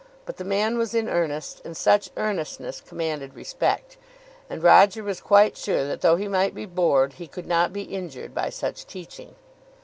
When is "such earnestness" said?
1.77-2.81